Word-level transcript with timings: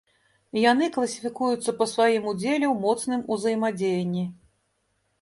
Яны 0.71 0.87
класіфікуюцца 0.95 1.75
па 1.83 1.89
сваім 1.93 2.27
удзеле 2.33 2.67
ў 2.73 2.75
моцным 2.89 3.21
узаемадзеянні. 3.37 4.29